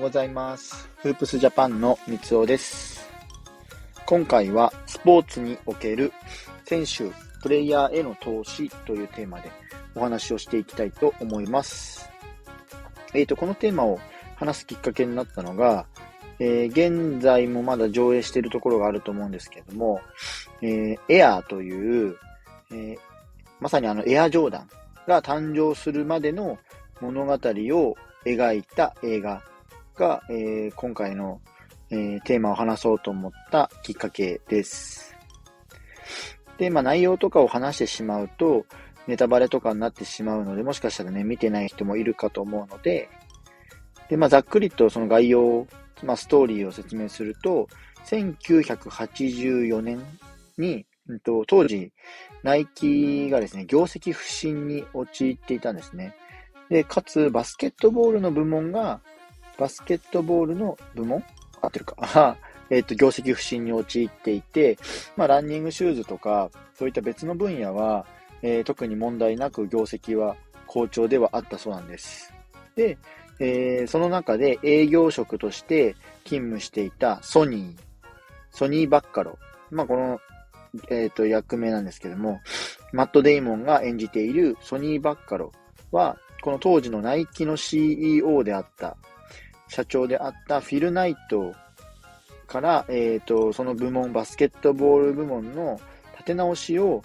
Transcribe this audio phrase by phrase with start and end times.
[0.00, 0.88] ございます。
[1.02, 3.06] フープスジャパンの三つおです。
[4.06, 6.14] 今回はスポーツにおける
[6.64, 7.10] 選手、
[7.42, 9.52] プレイヤーへの投資というテーマで
[9.94, 12.08] お話をしていきたいと思います。
[13.12, 14.00] えっ、ー、と、このテーマを
[14.36, 15.84] 話すきっかけになったのが、
[16.38, 20.00] えー、現在もまだ上映しているところがあると思うんですけれども、
[20.62, 22.16] えー、エアーという、
[22.72, 22.96] え、
[23.60, 24.70] まさにあのエアジョーダン
[25.06, 26.58] が誕生するまでの
[27.02, 29.42] 物語を描いた映画
[30.00, 31.42] が、えー、今回の、
[31.90, 35.14] えー、テーマを話そうと思ったきっかけです。
[36.56, 38.64] で、まあ内容とかを話してしまうと、
[39.06, 43.10] ネタバレとかになってしまうので、もしかしたらね、見てない人もいるかと思うので、
[44.08, 45.66] で、まあざっくりとその概要、
[46.02, 47.68] まあストーリーを説明すると、
[48.06, 50.02] 1984年
[50.56, 51.92] に、うんと、当時、
[52.42, 56.14] ナイキがですね、業績不振に陥っていたんですね。
[56.70, 59.02] で、かつ、バスケットボールの部門が、
[59.60, 61.22] バスケットボールの部門？
[61.60, 62.36] 合ってるか。
[62.70, 64.78] えっ、と、業績不振に陥っていて、
[65.16, 68.06] まあ、ランニングシューズとか、そういった別の分野は、
[68.42, 72.32] えー、特に問題なく業績は好調ではあったそうなんです。
[72.74, 72.96] で、
[73.38, 75.94] えー、その中で営業職として
[76.24, 77.80] 勤務していたソニー、
[78.50, 79.38] ソニーバッカロ。
[79.70, 80.20] まあ、この、
[80.88, 82.40] えっ、ー、と、役名なんですけども、
[82.92, 85.52] マット・デイモンが演じているソニーバッカロ
[85.90, 88.96] は、この当時のナイキの CEO であった、
[89.70, 91.54] 社長であったフィル・ナイト
[92.46, 95.80] から、えっ、ー、と、その部門、バスケットボール部門の
[96.14, 97.02] 立て直しを、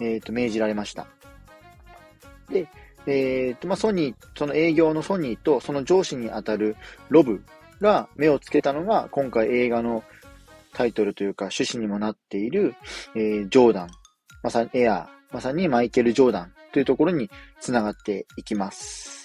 [0.00, 1.06] えっ、ー、と、命じられました。
[2.48, 2.68] で、
[3.06, 6.76] えっ、ー、と、まあ、ソニー、その営業のソニーとその上司にあたる
[7.08, 7.42] ロブ
[7.80, 10.04] が目をつけたのが、今回映画の
[10.72, 12.76] タイトルというか趣旨にもなっている、
[13.16, 13.90] えー、ジョーダン、
[14.42, 19.23] まさにエアー、まさにマイケル・ジョーダンというところにつながっていきます。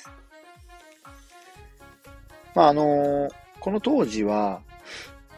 [2.56, 4.62] まあ、あの、この当時は、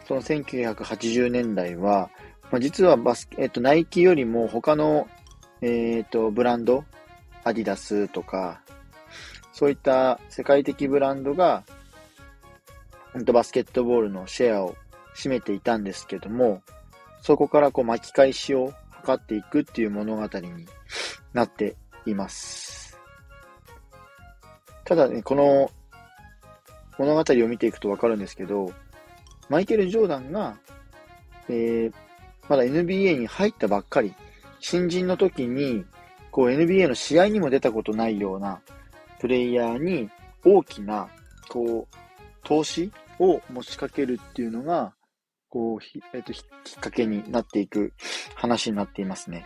[0.06, 2.10] その1980年代は、
[2.50, 5.08] まあ、実はバスケ、えっと、ナイキよりも他の、
[5.60, 6.84] えっと、ブランド、
[7.44, 8.60] アディダスとか、
[9.52, 11.64] そういった世界的ブランドが、
[13.32, 14.74] バスケットボールのシェアを
[15.14, 16.62] 占めていたんですけども、
[17.20, 18.72] そこからこう巻き返しを
[19.04, 20.66] 図っていくっていう物語に
[21.32, 22.98] なっています。
[24.84, 25.70] ただね、この
[27.02, 28.72] 物語を見ていくとわかるんですけど、
[29.48, 30.56] マイケル・ジョーダンが、
[31.48, 31.92] えー、
[32.48, 34.14] まだ NBA に入ったばっかり、
[34.60, 35.84] 新人の時に、
[36.30, 38.60] こう NBA の試合にも出たことないような
[39.18, 40.10] プレイヤーに
[40.44, 41.08] 大きな、
[41.48, 41.96] こう、
[42.44, 44.94] 投資を持ちかけるっていうのが、
[45.48, 45.78] こう、
[46.12, 46.38] えっ、ー、と、き
[46.76, 47.92] っかけになっていく
[48.36, 49.44] 話になっていますね。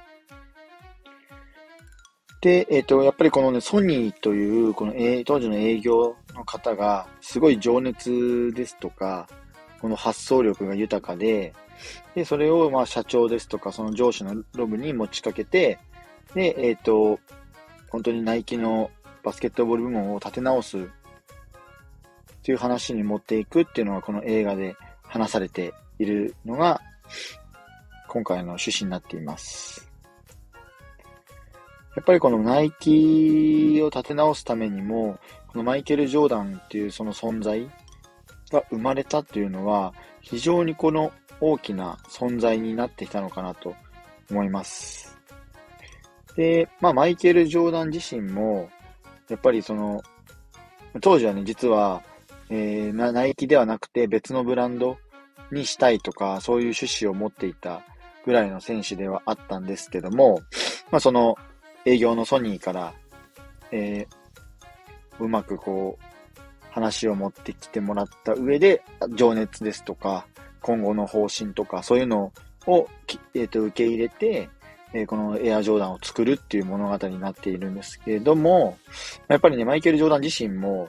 [2.42, 9.28] で、えっ、と、やっぱりこのね、ソニーという、この、えー、当時の営業の方が、すごい情熱ですとか、
[9.80, 11.54] この発想力が豊かで、
[12.14, 15.78] で、それを、まあ、社長ですとか、その上司のロブに持ちかけて、
[16.34, 17.18] で、えっ、ー、と、
[17.90, 18.90] 本当にナイキの
[19.22, 20.82] バスケットボール部門を立て直すっ
[22.42, 26.80] ていう話に持っていくっていうのが、この映画で話されているのが、
[28.08, 29.90] 今回の趣旨になっています。
[31.96, 35.18] やっぱりこのナイキを立て直すためにも、
[35.62, 37.68] マイケル・ジョーダンっていうその存在
[38.50, 43.74] が生まれたっていうのは、非常にこの大きな存在になってきたのかなと
[44.30, 45.16] 思います。
[46.36, 48.68] で、まあマイケル・ジョーダン自身も、
[49.28, 50.02] やっぱりその、
[51.00, 52.02] 当時はね、実は、
[52.48, 54.98] えー、ナイキではなくて別のブランド
[55.50, 57.82] にしたいとか、そういう趣旨を持っていた
[58.24, 60.40] ぐらいの選手ではあったんですけども、
[60.90, 61.36] まあその、
[61.84, 62.94] 営業のソニーから、
[63.70, 64.25] えー、
[65.20, 66.04] うまくこう、
[66.70, 68.82] 話を持ってきてもらった上で、
[69.14, 70.26] 情熱ですとか、
[70.60, 72.32] 今後の方針とか、そういうの
[72.66, 72.88] を、
[73.34, 74.50] えー、と受け入れて、
[74.92, 78.76] えー、このエアジョーダンを作るっていう物語になっているんですけれども、
[79.28, 80.88] やっぱりね、マイケル・ジョーダン自身も、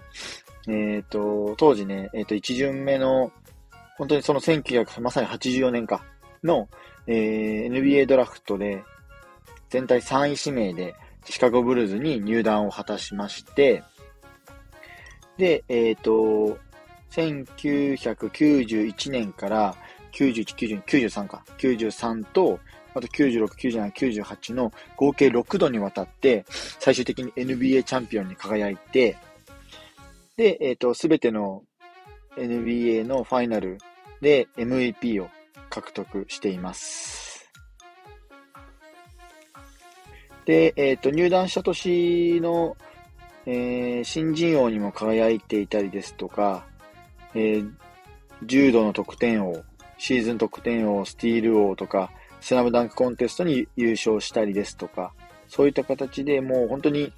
[0.67, 3.31] えっ、ー、と、当時ね、えっ、ー、と、一巡目の、
[3.97, 6.03] 本当にその1900、まさに84年か、
[6.43, 6.67] の、
[7.07, 8.83] えー、NBA ドラフトで、
[9.69, 13.83] 全体3位指名でシカゴブルーズに入団を果たしまして、
[15.37, 16.57] で、えっ、ー、と、
[17.11, 19.75] 1991年から
[20.11, 22.59] 91、92、93か、93と、
[22.93, 26.45] あと96、97、98の合計6度にわたって、
[26.79, 29.17] 最終的に NBA チャンピオンに輝いて、
[30.35, 31.63] で、えっ、ー、と、すべての
[32.35, 33.77] NBA のファイナル
[34.21, 35.29] で MVP を
[35.69, 37.49] 獲得しています。
[40.45, 42.77] で、えっ、ー、と、入団した年の、
[43.49, 46.65] えー、新人王にも輝いていたりですとか、
[47.33, 47.71] えー、
[48.43, 49.63] 柔道の得点王、
[49.97, 52.11] シーズン得点王、スティール王とか、
[52.41, 55.13] スラムダンクコンテストに優勝したりですとか、
[55.47, 57.13] そういった形でもう本当に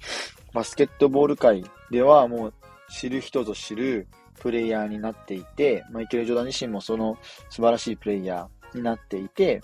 [0.54, 2.54] バスケットボール界ではもう
[2.88, 4.06] 知る人ぞ知る
[4.38, 7.18] プレイヤーになっていて、マイケル・ジョーダン自身もその
[7.48, 9.62] 素晴らしいプレイヤーになっていて、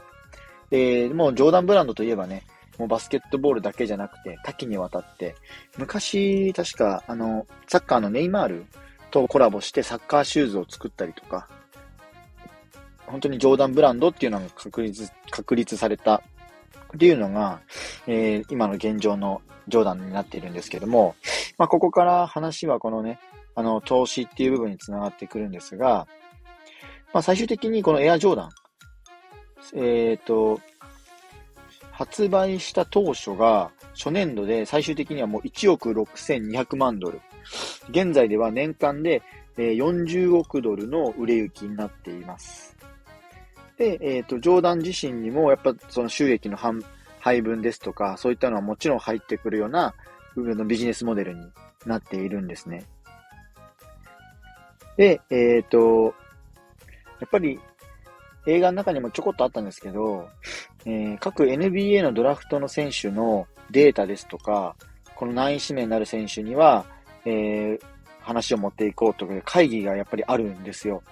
[0.73, 2.43] えー、もうジョーダンブランドといえばね、
[2.79, 5.35] もうバスケットボールだけじゃなくて多岐にわたって、
[5.79, 8.67] 昔確かあの、サッカーのネイマール
[9.11, 11.49] とコラボしてサッカーシューズを作ったりとか、
[13.07, 16.23] 本当にジョーダンブランドっていうのが確立、確立された
[16.95, 17.61] っていうのが、
[18.07, 21.15] えー、今の現状のジョーダンになっているんですけども、
[21.59, 23.19] まあ、ここから話はこのね、
[23.55, 26.07] あの、投資っていう部分につながってくるんですが、
[27.13, 28.51] まあ、最終的にこのエアジョーダン、
[29.75, 30.61] えっ、ー、と、
[31.97, 37.23] 発売した当初が初年度で最終的にはもう1億6200万ドル。
[37.89, 39.23] 現在では年間で
[39.57, 42.77] 40億ドルの売れ行きになっています。
[43.79, 46.59] で、えっ、ー、と、ジョーダン自身にもやっぱその収益の
[47.19, 49.95] 配分ですとか、そういったのはもちろん入ってくるような
[50.35, 51.47] 部分のビジネスモデルに
[51.87, 52.85] なっているんですね。
[54.99, 56.15] で、えっ、ー、と、
[57.21, 57.59] やっぱり
[58.47, 60.29] 映画の中にもちょこっとあったんですけど、
[60.87, 64.77] えー、各 NBA のドラフトの選手のデータですとか、
[65.17, 66.87] この何位指名になる選手には、
[67.25, 67.81] えー、
[68.21, 71.03] 話を持っていこうという会議がやっぱりあるんですよ。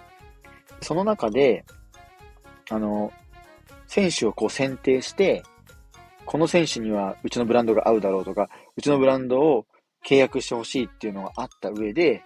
[0.80, 1.64] その中で、
[2.70, 3.12] あの、
[3.88, 5.42] 選手をこう選定して、
[6.24, 9.66] この選手にはうちのブランドが合うだろうとか、うちのブランドを
[10.06, 12.22] 契約してほしいっていうのがあった上で、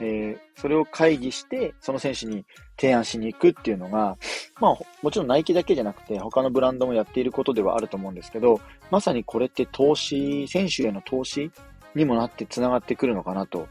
[0.00, 2.44] えー、それを会議して、その選手に
[2.80, 4.16] 提案しに行くっていうのが、
[4.60, 8.60] まあ、もちろんナイキだけじゃなくて、他のブランドもやっていることではあると思うんですけど、
[8.90, 11.50] まさにこれって投資、選手への投資
[11.94, 13.68] にもなって繋がってくるのかなと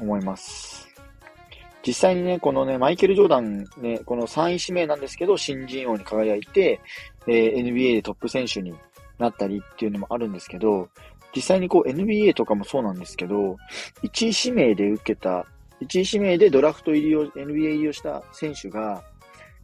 [0.00, 0.88] 思います。
[1.86, 6.80] 実際にね、このね、マイケル・ジョーダンね、この3位指名なんですけど、新人王に輝いて、
[7.26, 8.74] えー、NBA でトップ選手に
[9.18, 10.88] なったりっていうのもあるんですけど、
[11.34, 13.56] 実際にこう NBA とかもそうなんですけど、
[14.02, 15.46] 1位指名で受けた、
[15.80, 19.02] 1位指名でドラフト入りを、NBA 入りをした選手が、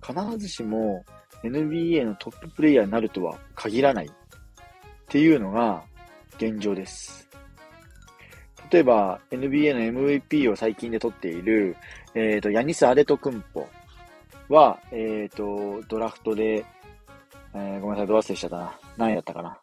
[0.02, 1.04] 必ずしも
[1.42, 4.10] NBA のトッププレイヤーになるとは限らないっ
[5.08, 5.82] ていうのが
[6.36, 7.28] 現状です。
[8.70, 11.76] 例えば NBA の MVP を最近で取っている、
[12.14, 13.66] えっ、ー、と、ヤニス・アレト・クンポ
[14.48, 16.64] は、えっ、ー、と、ドラフトで、
[17.52, 18.78] えー、ごめんなさい、ド忘れしちゃったな。
[18.96, 19.58] 何やったかな。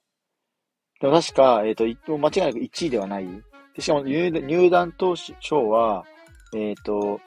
[1.00, 3.28] でも確か、えっ、ー、と、間違いなく1位ではない。
[3.76, 6.04] でしかも入団当初は、
[6.56, 7.22] えっ、ー、と、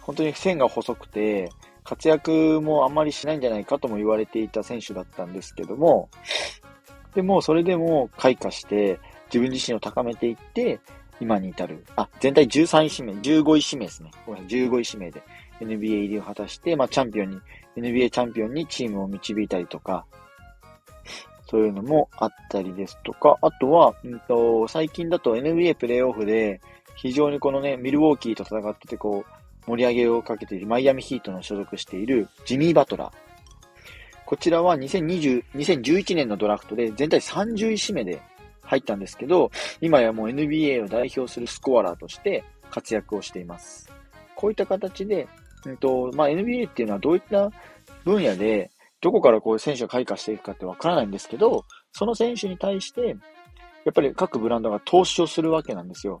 [0.00, 1.50] 本当に線が細くて、
[1.84, 6.08] 活躍もあんまりしないんじゃないかとも言われていた選手だったんですけども、
[7.14, 10.80] でも、それでも開花して、自分自身を高めていって、
[11.20, 11.84] 今に至る。
[11.96, 14.10] あ、全体13位指名、15位指名ですね。
[14.24, 15.22] ごめんなさい、15位指名で
[15.60, 17.40] NBA 入りを果たして、まあ、チャンピオンに、
[17.76, 20.06] NBA チャンピオンにチームを導いたりとか、
[21.50, 26.60] そういうのもあったりですとか、あとは、うんと、最近だと NBA プレイオフで、
[26.94, 33.12] 非常にこのね、ミルウォーキーと戦ってて、こう、盛り上げをかけているマイアミヒートの所属しているジミー・バトラー。
[34.26, 38.20] こちらは2020、2011年のドラフトで全体30位指名で
[38.62, 43.90] 入ったんですけど、今やもう NBA を代表するスコアラーとして活躍をしています。
[44.34, 45.28] こういった形で、
[45.64, 47.50] うんとまあ、NBA っていうのはどういった
[48.04, 48.70] 分野で
[49.00, 53.16] どこからこう選手が開花していくかってわからないんですけど、その選手に対して、
[53.84, 56.18] やっぱり各ブランドが投資をするわけなんですよ。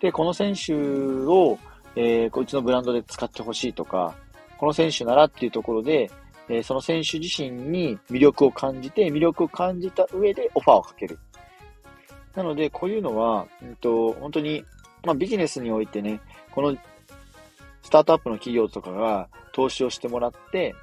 [0.00, 1.58] で、この選手を、
[1.96, 4.14] えー、こいつのブランドで使ってほしいとか、
[4.58, 6.10] この選手ならっていうところで、
[6.48, 11.18] えー、その選手自身に魅力を感じて、魅力を感じた上でオファーをかける。
[12.34, 14.64] なので、こういうのは、うんと、本当に、
[15.04, 16.76] まあ、ビジネスにおいてね、この
[17.82, 20.74] スタートアップの企業とかが投資をしてもらって、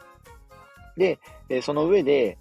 [1.00, 1.18] で、
[1.50, 2.38] えその上で、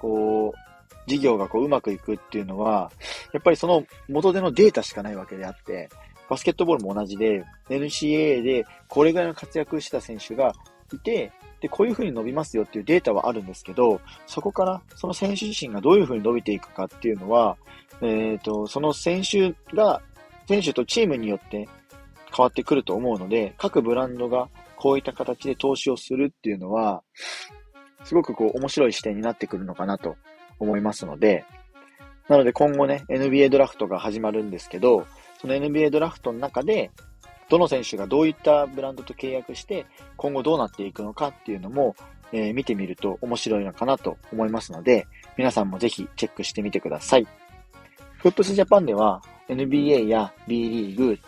[0.00, 0.64] こう、
[1.06, 2.92] 事業がこううまくいくっていうのは、
[3.32, 5.88] やっぱりその元でのデータしかないわけであって、
[6.28, 10.54] バスケットボールも同じで、NCAA でこれぐらいの活躍した選手が
[10.92, 17.56] いて、で、こういう風に伸びますよっていうデータはあるんですけど、そこからその選手自身がどういう風に伸びていくかっていうのは、
[18.02, 20.02] えっ、ー、と、その選手が、
[20.46, 21.66] 選手とチームによって
[22.36, 27.02] 変わってくると思うので、各ブランドがこういった形で投資をするっていうのは、
[28.04, 30.16] すごくこう面白い視点になってくるのかなと
[30.58, 31.44] 思いますので、
[32.28, 35.06] なので今後ね、NBA ドラフトが始まるんですけど、
[35.40, 36.90] その NBA ドラフトの中で、
[37.50, 41.94] どの選手がどういったブランドと契約して、今後どうなっていくのかっていうのも、
[42.32, 45.06] えー、見てみると面白いのかなと思いますので、
[45.36, 47.26] 皆さんもぜひチェックしてみてください。
[48.16, 51.18] フップスジャパンでは NBA や B リーグ、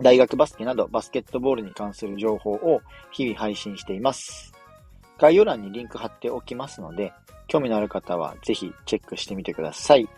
[0.00, 4.53] 大学バスケなどバスケットボールに関する情報を日々配信しています。
[5.18, 7.12] 概要欄にリンク貼っておきますので、
[7.46, 10.08] 興味のある方はぜひチェックしてみてください。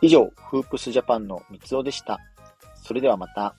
[0.00, 2.18] 以上、フープスジャパンの三つおでした。
[2.74, 3.54] それではまた。